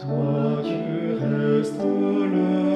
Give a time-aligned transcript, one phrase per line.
[0.00, 2.69] Toi tu restes le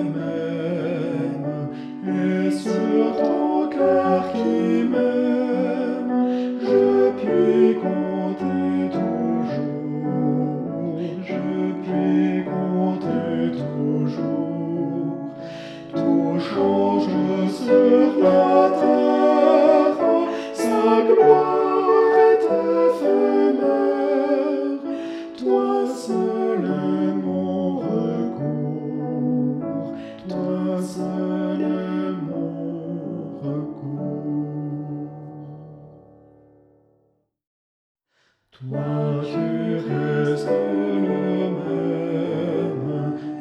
[38.66, 42.86] Moi, tu restes le même.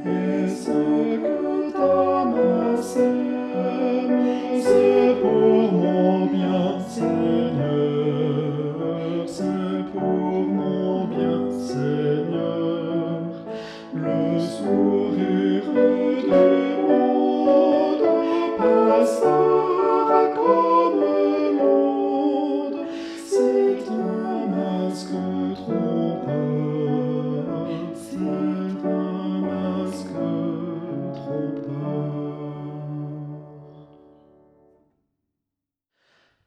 [0.05, 0.47] Et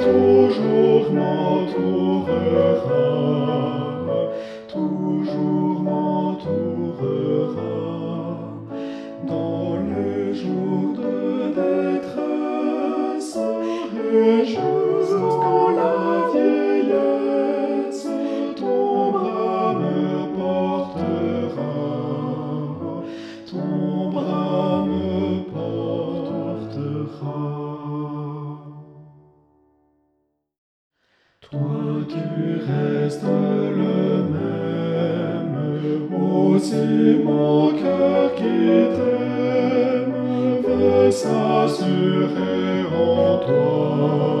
[0.00, 2.30] toujours m'entourera,
[4.66, 6.56] toujours m'entourera.
[9.28, 13.36] Dans le jour de détresse
[13.94, 16.02] et la.
[24.10, 27.02] Moi, me portera.
[31.40, 31.76] Toi
[32.08, 32.24] tu
[32.66, 35.56] restes le même,
[36.14, 38.56] aussi mon cœur qui
[38.96, 40.16] t'aime
[40.62, 44.31] veut s'assurer en toi.